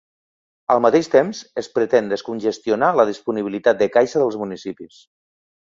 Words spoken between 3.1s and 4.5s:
disponibilitat de caixa dels